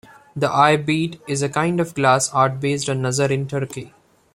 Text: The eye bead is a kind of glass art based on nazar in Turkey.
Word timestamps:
The 0.35 0.51
eye 0.51 0.77
bead 0.77 1.21
is 1.27 1.43
a 1.43 1.49
kind 1.49 1.79
of 1.79 1.93
glass 1.93 2.27
art 2.31 2.59
based 2.59 2.89
on 2.89 3.03
nazar 3.03 3.31
in 3.31 3.47
Turkey. 3.47 3.93